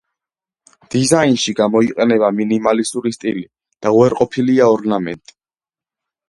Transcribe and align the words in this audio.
დიზაინში 0.93 1.53
გამოიყენება 1.59 2.29
მინიმალისტური 2.37 3.13
სტილი 3.17 3.45
და 3.87 3.93
უარყოფილია 3.99 4.71
ორნამენტი. 4.79 5.37